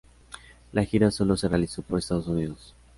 La 0.73 0.83
gira 0.83 1.11
sólo 1.11 1.37
se 1.37 1.47
realizó 1.47 1.83
por 1.83 1.99
Estados 1.99 2.27
Unidos. 2.27 2.73